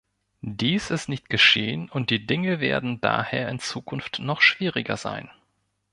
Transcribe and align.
Dies 0.41 0.89
ist 0.89 1.09
nicht 1.09 1.29
geschehen, 1.29 1.87
und 1.87 2.09
die 2.09 2.25
Dinge 2.25 2.59
werden 2.59 3.01
daher 3.01 3.49
in 3.49 3.59
Zukunft 3.59 4.17
noch 4.17 4.41
schwieriger 4.41 4.97
sein. 4.97 5.29